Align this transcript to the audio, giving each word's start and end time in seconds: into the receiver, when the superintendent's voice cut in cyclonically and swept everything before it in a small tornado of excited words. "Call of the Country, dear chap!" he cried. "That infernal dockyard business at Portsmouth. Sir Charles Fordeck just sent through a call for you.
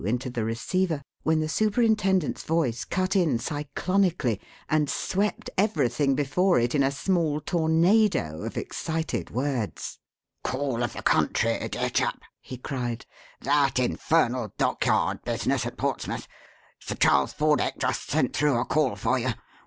into 0.03 0.31
the 0.31 0.43
receiver, 0.43 1.03
when 1.21 1.39
the 1.41 1.47
superintendent's 1.47 2.41
voice 2.43 2.85
cut 2.85 3.15
in 3.15 3.37
cyclonically 3.37 4.39
and 4.67 4.89
swept 4.89 5.47
everything 5.59 6.15
before 6.15 6.57
it 6.57 6.73
in 6.73 6.81
a 6.81 6.89
small 6.89 7.39
tornado 7.39 8.41
of 8.41 8.57
excited 8.57 9.29
words. 9.29 9.99
"Call 10.43 10.81
of 10.81 10.93
the 10.93 11.03
Country, 11.03 11.59
dear 11.71 11.91
chap!" 11.91 12.19
he 12.41 12.57
cried. 12.57 13.05
"That 13.41 13.77
infernal 13.77 14.51
dockyard 14.57 15.23
business 15.23 15.67
at 15.67 15.77
Portsmouth. 15.77 16.27
Sir 16.79 16.95
Charles 16.95 17.33
Fordeck 17.33 17.77
just 17.77 18.09
sent 18.09 18.35
through 18.35 18.57
a 18.59 18.65
call 18.65 18.95
for 18.95 19.19
you. 19.19 19.29